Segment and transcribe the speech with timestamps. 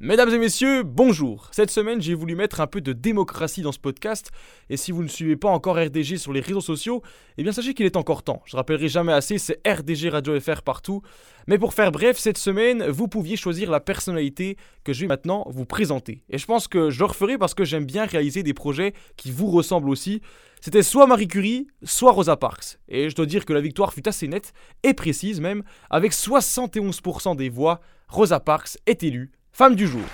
[0.00, 1.48] Mesdames et messieurs, bonjour.
[1.50, 4.30] Cette semaine, j'ai voulu mettre un peu de démocratie dans ce podcast.
[4.70, 7.02] Et si vous ne suivez pas encore RDG sur les réseaux sociaux,
[7.36, 8.40] eh bien sachez qu'il est encore temps.
[8.44, 11.02] Je rappellerai jamais assez, c'est RDG Radio FR partout.
[11.48, 15.44] Mais pour faire bref, cette semaine, vous pouviez choisir la personnalité que je vais maintenant
[15.48, 16.22] vous présenter.
[16.30, 19.32] Et je pense que je le referai parce que j'aime bien réaliser des projets qui
[19.32, 20.22] vous ressemblent aussi.
[20.60, 22.78] C'était soit Marie Curie, soit Rosa Parks.
[22.86, 24.52] Et je dois dire que la victoire fut assez nette,
[24.84, 30.04] et précise même, avec 71% des voix, Rosa Parks est élue femme du jour.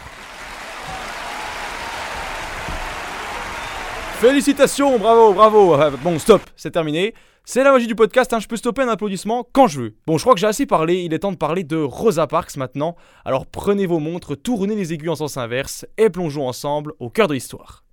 [4.19, 5.74] Félicitations, bravo, bravo.
[5.74, 7.12] Euh, bon, stop, c'est terminé.
[7.45, 9.96] C'est la magie du podcast, hein, je peux stopper un applaudissement quand je veux.
[10.06, 12.56] Bon, je crois que j'ai assez parlé, il est temps de parler de Rosa Parks
[12.56, 12.96] maintenant.
[13.27, 17.28] Alors prenez vos montres, tournez les aiguilles en sens inverse et plongeons ensemble au cœur
[17.28, 17.84] de l'histoire.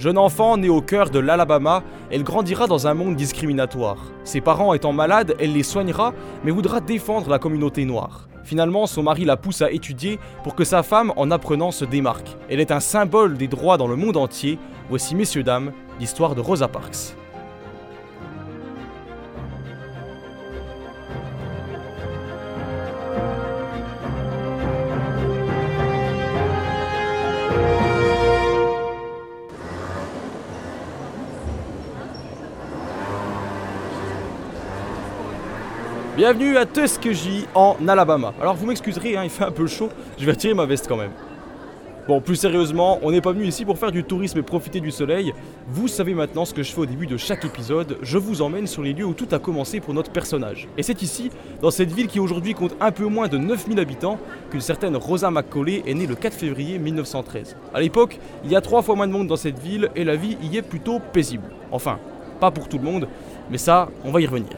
[0.00, 3.98] Jeune enfant né au cœur de l'Alabama, elle grandira dans un monde discriminatoire.
[4.24, 8.26] Ses parents étant malades, elle les soignera, mais voudra défendre la communauté noire.
[8.42, 12.34] Finalement, son mari la pousse à étudier pour que sa femme, en apprenant, se démarque.
[12.48, 14.58] Elle est un symbole des droits dans le monde entier.
[14.88, 17.14] Voici, messieurs, dames, l'histoire de Rosa Parks.
[36.16, 38.34] Bienvenue à Tuskegee en Alabama.
[38.40, 40.96] Alors vous m'excuserez, hein, il fait un peu chaud, je vais retirer ma veste quand
[40.96, 41.12] même.
[42.08, 44.90] Bon, plus sérieusement, on n'est pas venu ici pour faire du tourisme et profiter du
[44.90, 45.32] soleil.
[45.68, 48.66] Vous savez maintenant ce que je fais au début de chaque épisode, je vous emmène
[48.66, 50.66] sur les lieux où tout a commencé pour notre personnage.
[50.76, 51.30] Et c'est ici,
[51.62, 54.18] dans cette ville qui aujourd'hui compte un peu moins de 9000 habitants,
[54.50, 57.56] qu'une certaine Rosa McCauley est née le 4 février 1913.
[57.72, 60.16] À l'époque, il y a trois fois moins de monde dans cette ville et la
[60.16, 61.48] vie y est plutôt paisible.
[61.70, 62.00] Enfin,
[62.40, 63.06] pas pour tout le monde,
[63.48, 64.56] mais ça, on va y revenir.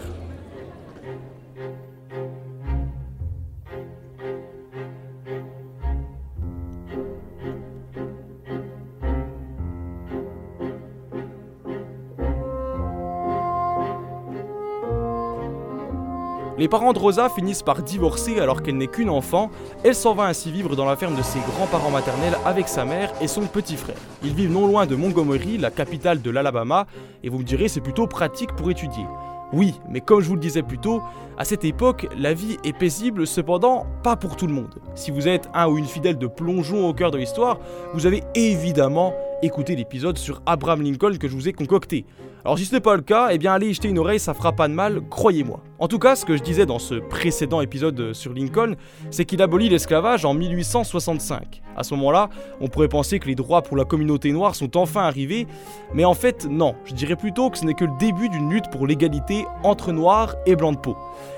[16.62, 19.50] Les parents de Rosa finissent par divorcer alors qu'elle n'est qu'une enfant.
[19.82, 23.12] Elle s'en va ainsi vivre dans la ferme de ses grands-parents maternels avec sa mère
[23.20, 23.96] et son petit frère.
[24.22, 26.86] Ils vivent non loin de Montgomery, la capitale de l'Alabama,
[27.24, 29.04] et vous me direz c'est plutôt pratique pour étudier.
[29.52, 31.02] Oui, mais comme je vous le disais plus tôt,
[31.36, 34.74] à cette époque, la vie est paisible, cependant pas pour tout le monde.
[34.94, 37.58] Si vous êtes un ou une fidèle de plongeon au cœur de l'histoire,
[37.92, 42.06] vous avez évidemment écouté l'épisode sur Abraham Lincoln que je vous ai concocté.
[42.44, 44.34] Alors si ce n'est pas le cas, eh bien allez y jeter une oreille, ça
[44.34, 45.60] fera pas de mal, croyez-moi.
[45.78, 48.74] En tout cas, ce que je disais dans ce précédent épisode sur Lincoln,
[49.12, 51.62] c'est qu'il abolit l'esclavage en 1865.
[51.76, 55.02] À ce moment-là, on pourrait penser que les droits pour la communauté noire sont enfin
[55.02, 55.46] arrivés,
[55.94, 58.70] mais en fait non, je dirais plutôt que ce n'est que le début d'une lutte
[58.72, 60.96] pour l'égalité entre noirs et blancs de peau.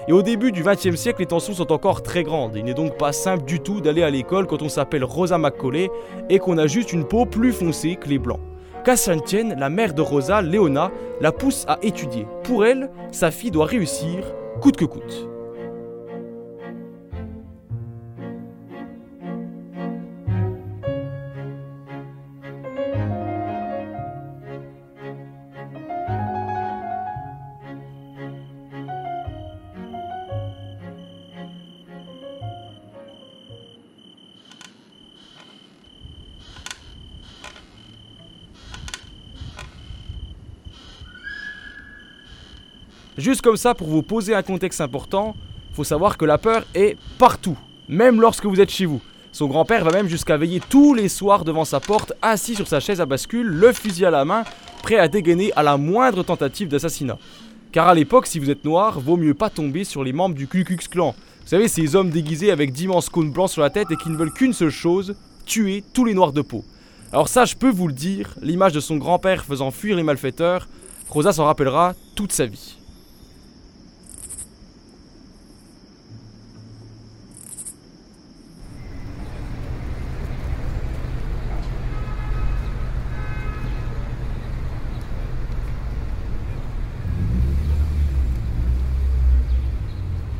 [0.09, 2.57] Et au début du XXe siècle, les tensions sont encore très grandes.
[2.57, 5.91] Il n'est donc pas simple du tout d'aller à l'école quand on s'appelle Rosa McCauley
[6.31, 8.41] et qu'on a juste une peau plus foncée que les blancs.
[8.85, 10.91] Cassantien, la mère de Rosa, Léona,
[11.23, 12.27] la pousse à étudier.
[12.43, 15.34] Pour elle, sa fille doit réussir coûte que coûte.
[43.17, 45.37] Juste comme ça, pour vous poser un contexte important,
[45.73, 47.57] faut savoir que la peur est partout,
[47.89, 49.01] même lorsque vous êtes chez vous.
[49.31, 52.81] Son grand-père va même jusqu'à veiller tous les soirs devant sa porte, assis sur sa
[52.81, 54.45] chaise à bascule, le fusil à la main,
[54.83, 57.19] prêt à dégainer à la moindre tentative d'assassinat.
[57.73, 60.47] Car à l'époque, si vous êtes noir, vaut mieux pas tomber sur les membres du
[60.47, 61.15] Ku Klux Klan.
[61.43, 64.17] Vous savez, ces hommes déguisés avec d'immenses cônes blancs sur la tête et qui ne
[64.17, 66.65] veulent qu'une seule chose, tuer tous les noirs de peau.
[67.13, 70.69] Alors ça, je peux vous le dire, l'image de son grand-père faisant fuir les malfaiteurs,
[71.09, 72.77] Rosa s'en rappellera toute sa vie.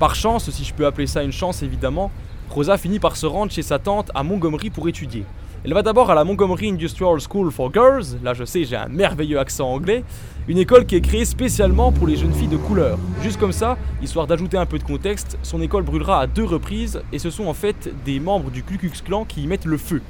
[0.05, 2.11] Par chance, si je peux appeler ça une chance évidemment,
[2.51, 5.25] Rosa finit par se rendre chez sa tante à Montgomery pour étudier.
[5.65, 8.89] Elle va d'abord à la Montgomery Industrial School for Girls, là je sais j'ai un
[8.89, 10.05] merveilleux accent anglais,
[10.47, 12.99] une école qui est créée spécialement pour les jeunes filles de couleur.
[13.23, 17.01] Juste comme ça, histoire d'ajouter un peu de contexte, son école brûlera à deux reprises
[17.11, 19.79] et ce sont en fait des membres du Ku Klux Klan qui y mettent le
[19.79, 20.03] feu.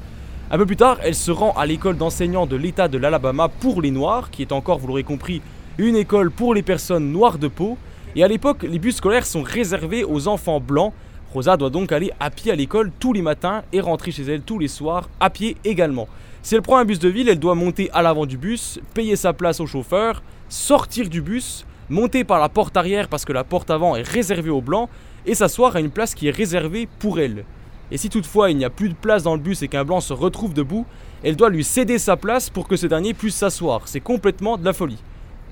[0.51, 3.81] Un peu plus tard, elle se rend à l'école d'enseignants de l'État de l'Alabama pour
[3.81, 5.41] les Noirs, qui est encore, vous l'aurez compris,
[5.79, 7.79] une école pour les personnes noires de peau.
[8.17, 10.93] Et à l'époque, les bus scolaires sont réservés aux enfants blancs,
[11.35, 14.43] Rosa doit donc aller à pied à l'école tous les matins et rentrer chez elle
[14.43, 16.07] tous les soirs, à pied également.
[16.43, 19.17] Si elle prend un bus de ville, elle doit monter à l'avant du bus, payer
[19.17, 23.43] sa place au chauffeur, sortir du bus, monter par la porte arrière parce que la
[23.43, 24.89] porte avant est réservée aux blancs,
[25.27, 27.45] et s'asseoir à une place qui est réservée pour elle.
[27.91, 30.01] Et si toutefois il n'y a plus de place dans le bus et qu'un blanc
[30.01, 30.87] se retrouve debout,
[31.25, 33.89] elle doit lui céder sa place pour que ce dernier puisse s'asseoir.
[33.89, 35.03] C'est complètement de la folie.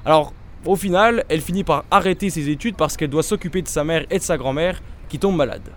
[0.04, 0.32] Alors,
[0.64, 4.06] au final, elle finit par arrêter ses études parce qu'elle doit s'occuper de sa mère
[4.10, 5.68] et de sa grand-mère qui tombe malade.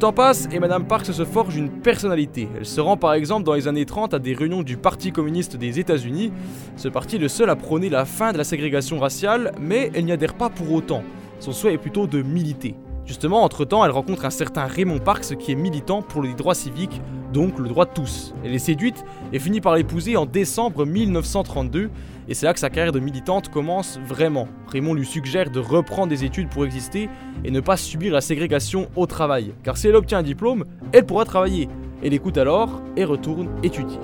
[0.00, 2.48] Temps passe et Madame Parks se forge une personnalité.
[2.56, 5.56] Elle se rend par exemple dans les années 30 à des réunions du Parti communiste
[5.56, 6.32] des États-Unis.
[6.76, 10.06] Ce parti est le seul à prôner la fin de la ségrégation raciale, mais elle
[10.06, 11.02] n'y adhère pas pour autant.
[11.38, 12.76] Son souhait est plutôt de militer.
[13.04, 17.02] Justement, entre-temps, elle rencontre un certain Raymond Parks qui est militant pour les droits civiques,
[17.32, 18.34] donc le droit de tous.
[18.44, 21.90] Elle est séduite et finit par l'épouser en décembre 1932,
[22.28, 24.48] et c'est là que sa carrière de militante commence vraiment.
[24.68, 27.08] Raymond lui suggère de reprendre des études pour exister
[27.44, 31.06] et ne pas subir la ségrégation au travail, car si elle obtient un diplôme, elle
[31.06, 31.68] pourra travailler.
[32.02, 33.98] Elle écoute alors et retourne étudier.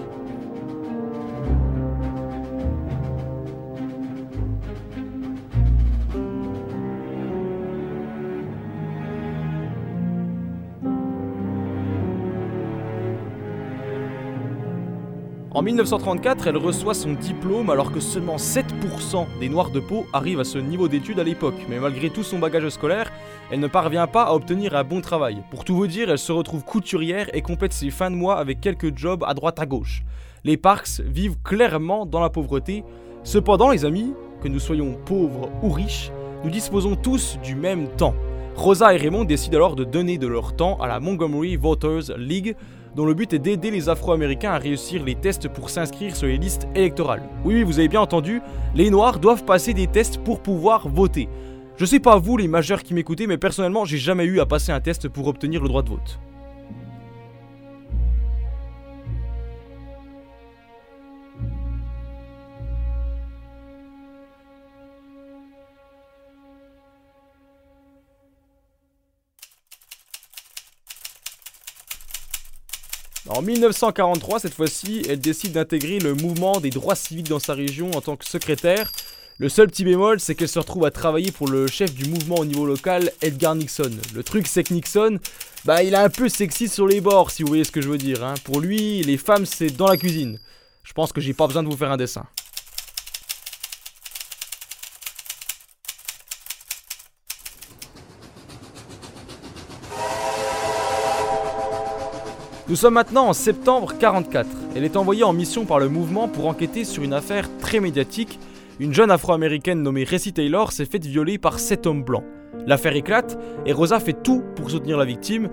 [15.56, 20.40] En 1934, elle reçoit son diplôme alors que seulement 7% des Noirs de peau arrivent
[20.40, 21.54] à ce niveau d'études à l'époque.
[21.70, 23.10] Mais malgré tout son bagage scolaire,
[23.50, 25.38] elle ne parvient pas à obtenir un bon travail.
[25.50, 28.60] Pour tout vous dire, elle se retrouve couturière et complète ses fins de mois avec
[28.60, 30.02] quelques jobs à droite à gauche.
[30.44, 32.84] Les Parks vivent clairement dans la pauvreté.
[33.24, 34.12] Cependant, les amis,
[34.42, 36.10] que nous soyons pauvres ou riches,
[36.44, 38.14] nous disposons tous du même temps.
[38.56, 42.56] Rosa et Raymond décident alors de donner de leur temps à la Montgomery Voters League
[42.96, 46.38] dont le but est d'aider les Afro-Américains à réussir les tests pour s'inscrire sur les
[46.38, 47.22] listes électorales.
[47.44, 48.40] Oui, vous avez bien entendu,
[48.74, 51.28] les Noirs doivent passer des tests pour pouvoir voter.
[51.76, 54.72] Je sais pas vous, les majeurs qui m'écoutez, mais personnellement, j'ai jamais eu à passer
[54.72, 56.18] un test pour obtenir le droit de vote.
[73.28, 77.90] En 1943, cette fois-ci, elle décide d'intégrer le mouvement des droits civiques dans sa région
[77.92, 78.92] en tant que secrétaire.
[79.38, 82.36] Le seul petit bémol, c'est qu'elle se retrouve à travailler pour le chef du mouvement
[82.36, 83.90] au niveau local, Edgar Nixon.
[84.14, 85.18] Le truc, c'est que Nixon,
[85.64, 87.88] bah, il a un peu sexy sur les bords, si vous voyez ce que je
[87.88, 88.24] veux dire.
[88.24, 88.34] Hein.
[88.44, 90.38] Pour lui, les femmes, c'est dans la cuisine.
[90.84, 92.26] Je pense que j'ai pas besoin de vous faire un dessin.
[102.68, 104.48] Nous sommes maintenant en septembre 44.
[104.74, 108.40] Elle est envoyée en mission par le mouvement pour enquêter sur une affaire très médiatique.
[108.80, 112.24] Une jeune afro-américaine nommée Ressie Taylor s'est faite violer par sept hommes blancs.
[112.66, 115.48] L'affaire éclate et Rosa fait tout pour soutenir la victime.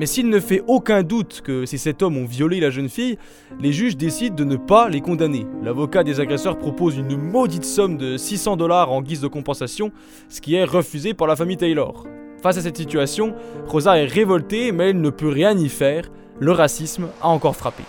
[0.00, 3.16] Mais s'il ne fait aucun doute que ces sept hommes ont violé la jeune fille,
[3.60, 5.46] les juges décident de ne pas les condamner.
[5.62, 9.92] L'avocat des agresseurs propose une maudite somme de 600 dollars en guise de compensation,
[10.28, 12.08] ce qui est refusé par la famille Taylor.
[12.42, 13.34] Face à cette situation,
[13.68, 17.84] Rosa est révoltée mais elle ne peut rien y faire le racisme a encore frappé.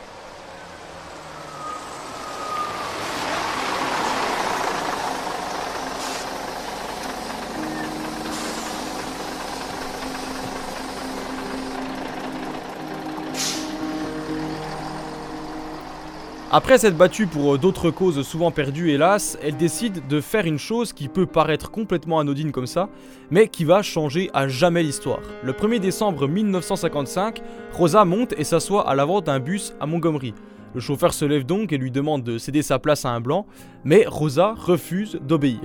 [16.50, 20.58] Après s'être battue pour euh, d'autres causes souvent perdues hélas, elle décide de faire une
[20.58, 22.88] chose qui peut paraître complètement anodine comme ça,
[23.32, 25.20] mais qui va changer à jamais l'histoire.
[25.44, 27.42] Le 1er décembre 1955,
[27.74, 30.34] Rosa monte et s'assoit à l'avant d'un bus à Montgomery.
[30.74, 33.46] Le chauffeur se lève donc et lui demande de céder sa place à un blanc,
[33.84, 35.60] mais Rosa refuse d'obéir.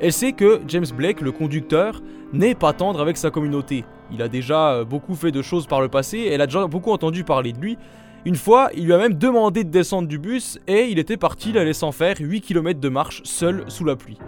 [0.00, 2.00] Elle sait que James Blake, le conducteur,
[2.32, 3.84] n'est pas tendre avec sa communauté.
[4.10, 6.90] Il a déjà euh, beaucoup fait de choses par le passé, elle a déjà beaucoup
[6.90, 7.76] entendu parler de lui,
[8.24, 11.50] une fois, il lui a même demandé de descendre du bus et il était parti
[11.52, 14.18] la laissant faire 8 km de marche seul sous la pluie.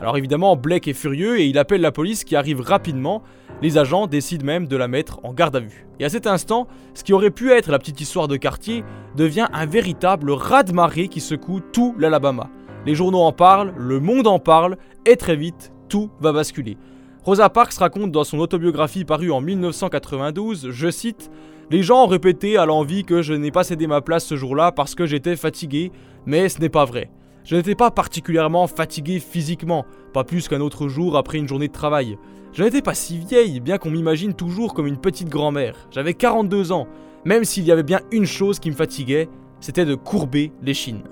[0.00, 3.22] Alors évidemment, Blake est furieux et il appelle la police qui arrive rapidement.
[3.60, 5.86] Les agents décident même de la mettre en garde à vue.
[6.00, 8.84] Et à cet instant, ce qui aurait pu être la petite histoire de quartier
[9.16, 12.48] devient un véritable raz-de-marée qui secoue tout l'Alabama.
[12.86, 16.78] Les journaux en parlent, le monde en parle, et très vite, tout va basculer.
[17.22, 21.30] Rosa Parks raconte dans son autobiographie parue en 1992, je cite,
[21.70, 24.72] les gens ont répété à l'envie que je n'ai pas cédé ma place ce jour-là
[24.72, 25.92] parce que j'étais fatigué,
[26.26, 27.10] mais ce n'est pas vrai.
[27.44, 31.72] Je n'étais pas particulièrement fatigué physiquement, pas plus qu'un autre jour après une journée de
[31.72, 32.18] travail.
[32.52, 35.88] Je n'étais pas si vieille, bien qu'on m'imagine toujours comme une petite grand-mère.
[35.90, 36.86] J'avais 42 ans,
[37.24, 39.28] même s'il y avait bien une chose qui me fatiguait,
[39.60, 41.02] c'était de courber les chines.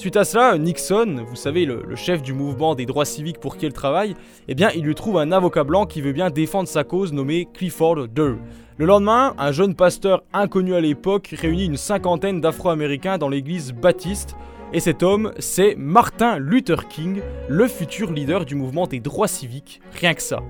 [0.00, 3.66] Suite à cela, Nixon, vous savez, le, chef du mouvement des droits civiques pour qui
[3.66, 4.14] elle travaille,
[4.48, 7.46] eh bien, il lui trouve un avocat blanc qui veut bien défendre sa cause nommé
[7.52, 8.38] Clifford Durr.
[8.78, 14.36] Le lendemain, un jeune pasteur inconnu à l'époque réunit une cinquantaine d'Afro-Américains dans l'église baptiste,
[14.72, 19.82] et cet homme, c'est Martin Luther King, le futur leader du mouvement des droits civiques,
[19.92, 20.40] rien que ça.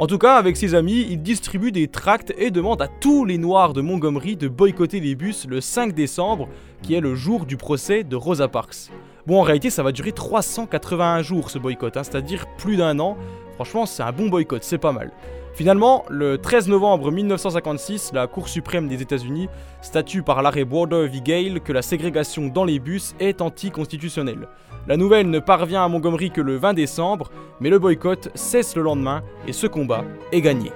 [0.00, 3.36] En tout cas, avec ses amis, il distribue des tracts et demande à tous les
[3.36, 6.48] Noirs de Montgomery de boycotter les bus le 5 décembre,
[6.82, 8.92] qui est le jour du procès de Rosa Parks.
[9.26, 13.16] Bon, en réalité, ça va durer 381 jours ce boycott, hein, c'est-à-dire plus d'un an.
[13.56, 15.10] Franchement, c'est un bon boycott, c'est pas mal.
[15.58, 19.48] Finalement, le 13 novembre 1956, la Cour suprême des États-Unis
[19.82, 21.20] statue par l'arrêt Border v.
[21.20, 24.46] Gale que la ségrégation dans les bus est anticonstitutionnelle.
[24.86, 28.82] La nouvelle ne parvient à Montgomery que le 20 décembre, mais le boycott cesse le
[28.82, 30.70] lendemain et ce combat est gagné.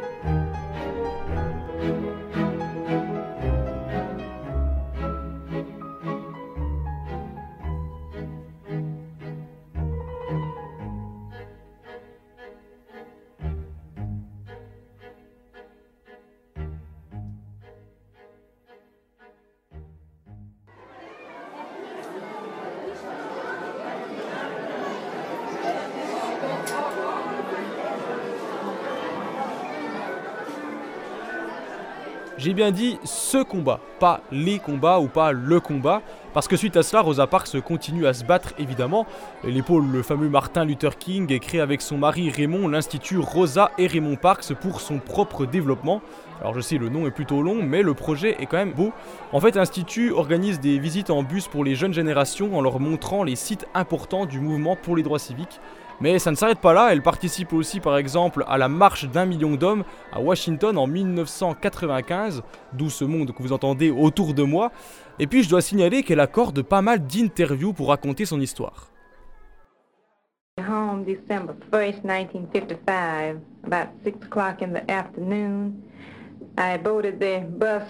[32.43, 36.03] J'ai bien dit ce combat, pas les combats ou pas le combat,
[36.35, 39.07] parce que suite à cela, Rosa Parks continue à se battre évidemment.
[39.45, 44.17] L'épaule, le fameux Martin Luther King crée avec son mari Raymond l'Institut Rosa et Raymond
[44.17, 46.03] Parks pour son propre développement.
[46.41, 48.91] Alors je sais, le nom est plutôt long, mais le projet est quand même beau.
[49.33, 53.23] En fait, l'Institut organise des visites en bus pour les jeunes générations en leur montrant
[53.23, 55.61] les sites importants du mouvement pour les droits civiques.
[56.03, 59.25] Mais ça ne s'arrête pas là, elle participe aussi par exemple à la marche d'un
[59.25, 62.43] million d'hommes à Washington en 1995,
[62.73, 64.73] d'où ce monde que vous entendez autour de moi.
[65.21, 68.91] Et puis je dois signaler qu'elle accorde pas mal d'interviews pour raconter son histoire.
[70.59, 75.85] Home December 1st, 1955, about 6 o'clock in the afternoon.
[76.59, 77.85] I boarded the bus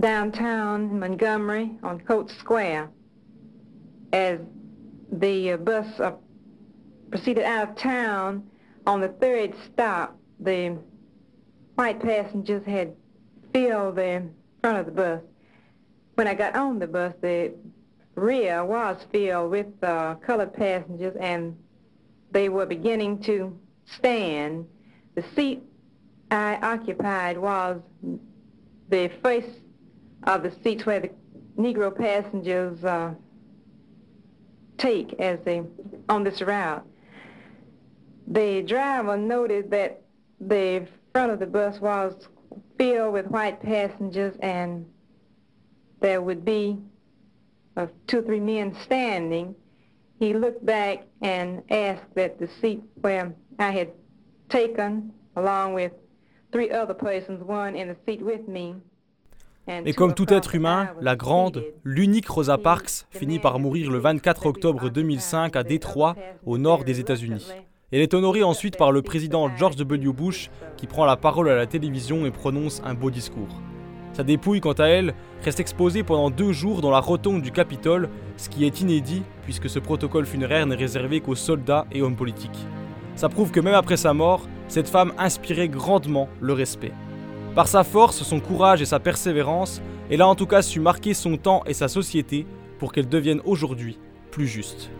[0.00, 2.88] downtown Montgomery on Coates Square.
[4.14, 4.38] As
[5.12, 6.00] the bus
[7.10, 8.48] proceeded out of town,
[8.86, 10.78] on the third stop, the
[11.74, 12.94] white passengers had
[13.52, 14.28] filled the
[14.60, 15.22] front of the bus.
[16.14, 17.54] When I got on the bus, the
[18.14, 21.56] rear was filled with uh, colored passengers, and
[22.30, 24.66] they were beginning to stand.
[25.14, 25.62] The seat
[26.30, 27.80] I occupied was
[28.88, 29.48] the first
[30.24, 31.10] of the seats where the
[31.58, 33.14] Negro passengers uh,
[34.78, 35.62] take as they
[36.08, 36.86] on this route.
[38.26, 40.02] The driver noted that
[40.40, 42.28] the front of the bus was
[42.76, 44.86] filled with white passengers and
[46.00, 46.78] there would be
[47.76, 49.54] uh, two or three men standing.
[50.18, 53.90] He looked back and asked that the seat where I had
[54.48, 55.92] taken, along with
[56.52, 58.76] three other persons, one in the seat with me,
[59.68, 64.46] Et comme tout être humain, la grande, l'unique Rosa Parks finit par mourir le 24
[64.46, 66.14] octobre 2005 à Détroit,
[66.44, 67.48] au nord des États-Unis.
[67.92, 70.12] Elle est honorée ensuite par le président George W.
[70.12, 73.62] Bush, qui prend la parole à la télévision et prononce un beau discours.
[74.12, 75.14] Sa dépouille, quant à elle,
[75.44, 79.70] reste exposée pendant deux jours dans la rotonde du Capitole, ce qui est inédit puisque
[79.70, 82.66] ce protocole funéraire n'est réservé qu'aux soldats et hommes politiques.
[83.14, 86.92] Ça prouve que même après sa mort, cette femme inspirait grandement le respect.
[87.54, 91.14] Par sa force, son courage et sa persévérance, elle a en tout cas su marquer
[91.14, 92.46] son temps et sa société
[92.80, 93.96] pour qu'elle devienne aujourd'hui
[94.32, 94.90] plus juste.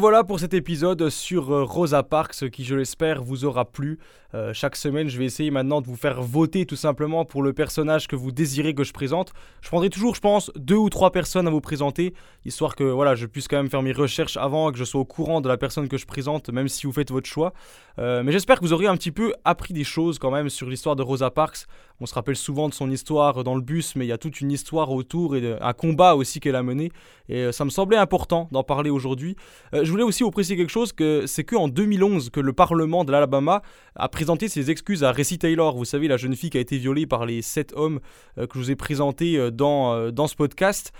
[0.00, 3.98] Voilà pour cet épisode sur euh, Rosa Parks qui, je l'espère, vous aura plu.
[4.34, 7.52] Euh, chaque semaine, je vais essayer maintenant de vous faire voter tout simplement pour le
[7.52, 9.32] personnage que vous désirez que je présente.
[9.60, 12.14] Je prendrai toujours, je pense, deux ou trois personnes à vous présenter,
[12.46, 15.02] histoire que voilà, je puisse quand même faire mes recherches avant et que je sois
[15.02, 17.52] au courant de la personne que je présente, même si vous faites votre choix.
[17.98, 20.70] Euh, mais j'espère que vous aurez un petit peu appris des choses quand même sur
[20.70, 21.66] l'histoire de Rosa Parks.
[22.00, 24.40] On se rappelle souvent de son histoire dans le bus, mais il y a toute
[24.40, 26.90] une histoire autour et un combat aussi qu'elle a mené.
[27.28, 29.36] Et euh, ça me semblait important d'en parler aujourd'hui.
[29.72, 33.12] je voulais aussi vous préciser quelque chose, que c'est qu'en 2011 que le Parlement de
[33.12, 33.62] l'Alabama
[33.96, 36.78] a présenter ses excuses à Recy Taylor, vous savez, la jeune fille qui a été
[36.78, 38.00] violée par les sept hommes
[38.38, 40.92] euh, que je vous ai présentés euh, dans, euh, dans ce podcast.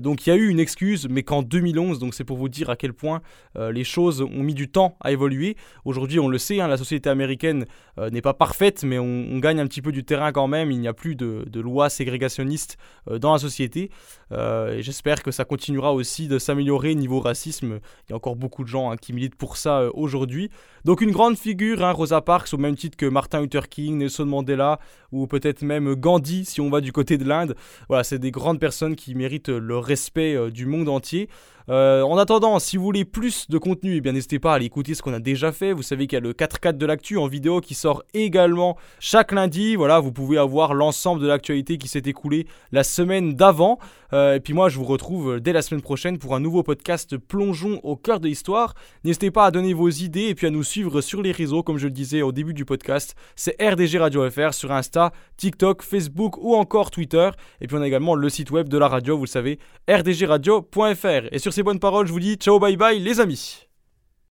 [0.00, 2.70] donc il y a eu une excuse, mais qu'en 2011, donc c'est pour vous dire
[2.70, 3.22] à quel point
[3.56, 5.56] les choses ont mis du temps à évoluer.
[5.84, 7.66] Aujourd'hui, on le sait, hein, la société américaine
[7.98, 10.70] n'est pas parfaite, mais on, gagne un petit peu du terrain quand même.
[10.70, 12.76] Il n'y a plus de, de lois ségrégationnistes
[13.10, 13.90] dans la société.
[14.32, 17.80] et j'espère que ça continuera aussi de s'améliorer niveau racisme.
[18.08, 20.50] Il y a encore beaucoup de gens hein, qui militent pour ça aujourd'hui.
[20.84, 24.26] Donc une grande figure, hein, Rosa Parks, au même titre que Martin Luther King, Nelson
[24.26, 24.78] Mandela
[25.12, 27.54] ou peut-être même Gandhi si on va du côté de l'Inde.
[27.88, 31.28] Voilà, c'est des grandes personnes qui méritent le respect euh, du monde entier.
[31.70, 34.94] Euh, en attendant, si vous voulez plus de contenu, eh n'hésitez pas à aller écouter
[34.94, 35.72] ce qu'on a déjà fait.
[35.72, 39.32] Vous savez qu'il y a le 4-4 de l'actu en vidéo qui sort également chaque
[39.32, 39.74] lundi.
[39.76, 43.78] Voilà, vous pouvez avoir l'ensemble de l'actualité qui s'est écoulée la semaine d'avant.
[44.12, 47.16] Euh, et puis moi, je vous retrouve dès la semaine prochaine pour un nouveau podcast
[47.16, 48.74] Plongeons au cœur de l'histoire.
[49.04, 51.78] N'hésitez pas à donner vos idées et puis à nous suivre sur les réseaux, comme
[51.78, 53.14] je le disais au début du podcast.
[53.36, 57.30] C'est RDG Radio FR sur Insta, TikTok, Facebook ou encore Twitter.
[57.60, 61.28] Et puis on a également le site web de la radio, vous le savez, rdgradio.fr.
[61.30, 63.63] Et sur ces bonnes paroles, je vous dis ciao bye bye les amis